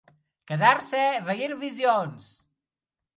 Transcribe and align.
Quedar-se 0.51 1.01
veient 1.27 1.53
visions. 1.65 2.31